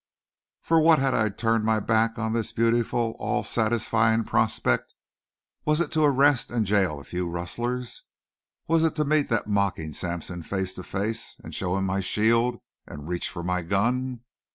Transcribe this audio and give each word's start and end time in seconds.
For 0.63 0.81
what 0.81 0.97
had 0.97 1.13
I 1.13 1.29
turned 1.29 1.63
my 1.63 1.79
back 1.79 2.17
on 2.17 2.33
this 2.33 2.51
beautiful, 2.51 3.11
all 3.19 3.43
satisfying 3.43 4.23
prospect? 4.23 4.95
Was 5.63 5.79
it 5.79 5.91
to 5.91 6.03
arrest 6.03 6.49
and 6.49 6.65
jail 6.65 6.99
a 6.99 7.03
few 7.03 7.29
rustlers? 7.29 8.01
Was 8.67 8.83
it 8.83 8.95
to 8.95 9.05
meet 9.05 9.29
that 9.29 9.45
mocking 9.45 9.93
Sampson 9.93 10.41
face 10.41 10.73
to 10.73 10.81
face 10.83 11.37
and 11.43 11.53
show 11.53 11.77
him 11.77 11.85
my 11.85 11.99
shield 11.99 12.57
and 12.87 13.07
reach 13.07 13.29
for 13.29 13.43
my 13.43 13.61
gun? 13.61 14.21